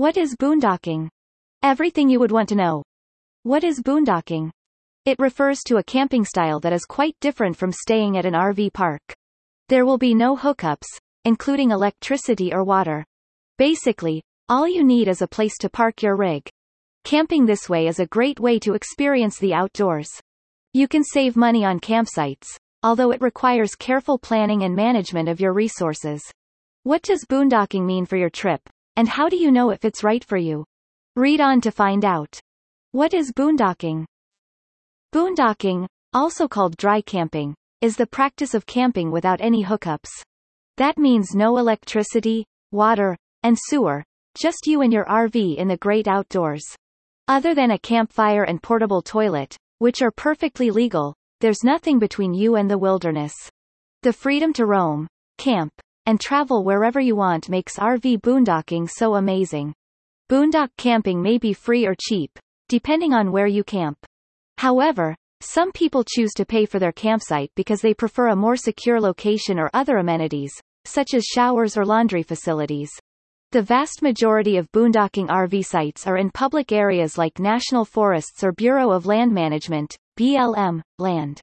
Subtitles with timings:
[0.00, 1.10] What is boondocking?
[1.62, 2.82] Everything you would want to know.
[3.42, 4.50] What is boondocking?
[5.04, 8.72] It refers to a camping style that is quite different from staying at an RV
[8.72, 9.02] park.
[9.68, 10.86] There will be no hookups,
[11.26, 13.04] including electricity or water.
[13.58, 16.48] Basically, all you need is a place to park your rig.
[17.04, 20.08] Camping this way is a great way to experience the outdoors.
[20.72, 25.52] You can save money on campsites, although it requires careful planning and management of your
[25.52, 26.22] resources.
[26.84, 28.62] What does boondocking mean for your trip?
[29.00, 30.66] And how do you know if it's right for you?
[31.16, 32.38] Read on to find out.
[32.92, 34.04] What is boondocking?
[35.10, 40.10] Boondocking, also called dry camping, is the practice of camping without any hookups.
[40.76, 44.04] That means no electricity, water, and sewer,
[44.38, 46.66] just you and your RV in the great outdoors.
[47.26, 52.56] Other than a campfire and portable toilet, which are perfectly legal, there's nothing between you
[52.56, 53.32] and the wilderness.
[54.02, 55.06] The freedom to roam,
[55.38, 55.72] camp,
[56.10, 59.72] and travel wherever you want makes RV boondocking so amazing.
[60.28, 62.36] Boondock camping may be free or cheap,
[62.68, 63.96] depending on where you camp.
[64.58, 69.00] However, some people choose to pay for their campsite because they prefer a more secure
[69.00, 70.52] location or other amenities,
[70.84, 72.90] such as showers or laundry facilities.
[73.52, 78.50] The vast majority of boondocking RV sites are in public areas like national forests or
[78.50, 81.40] Bureau of Land Management, BLM, land.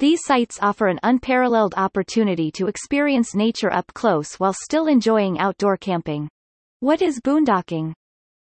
[0.00, 5.76] These sites offer an unparalleled opportunity to experience nature up close while still enjoying outdoor
[5.76, 6.28] camping.
[6.80, 7.92] What is boondocking?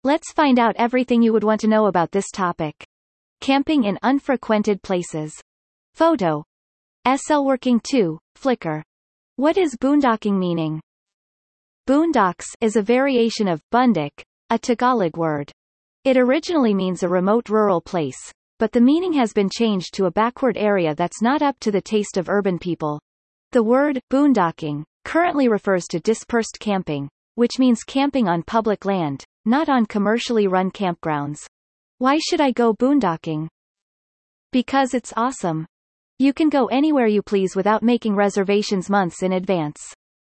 [0.03, 2.85] Let's find out everything you would want to know about this topic.
[3.41, 5.33] Camping in unfrequented places.
[5.93, 6.43] Photo.
[7.05, 8.81] SL Working 2, Flickr.
[9.35, 10.79] What is boondocking meaning?
[11.87, 15.51] Boondocks is a variation of bundok, a Tagalog word.
[16.05, 20.11] It originally means a remote rural place, but the meaning has been changed to a
[20.11, 23.01] backward area that's not up to the taste of urban people.
[23.53, 29.67] The word boondocking currently refers to dispersed camping, which means camping on public land, not
[29.67, 31.39] on commercially run campgrounds.
[31.97, 33.47] Why should I go boondocking?
[34.51, 35.65] Because it's awesome.
[36.19, 39.81] You can go anywhere you please without making reservations months in advance.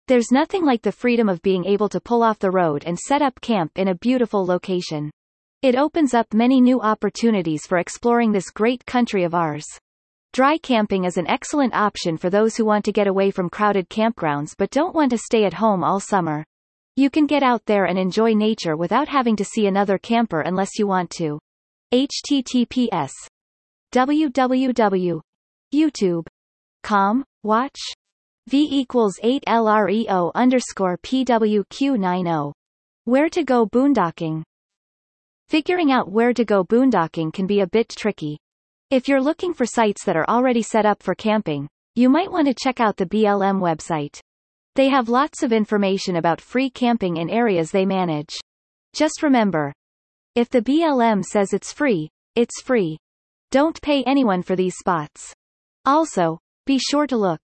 [0.08, 3.24] There's nothing like the freedom of being able to pull off the road and set
[3.24, 5.10] up camp in a beautiful location.
[5.62, 9.66] It opens up many new opportunities for exploring this great country of ours.
[10.34, 13.88] Dry camping is an excellent option for those who want to get away from crowded
[13.88, 16.44] campgrounds but don't want to stay at home all summer.
[16.96, 20.80] You can get out there and enjoy nature without having to see another camper unless
[20.80, 21.40] you want to
[21.94, 23.12] https
[23.94, 25.22] www
[25.74, 26.26] youtube
[26.84, 27.80] com watch
[28.48, 32.52] v equals 8 lreo underscore pwq90
[33.06, 34.44] where to go boondocking
[35.52, 38.38] figuring out where to go boondocking can be a bit tricky
[38.90, 42.48] if you're looking for sites that are already set up for camping you might want
[42.48, 44.22] to check out the blm website
[44.76, 48.34] they have lots of information about free camping in areas they manage
[48.96, 49.74] just remember
[50.34, 52.98] if the BLM says it's free, it's free.
[53.52, 55.34] Don't pay anyone for these spots.
[55.84, 57.42] Also, be sure to look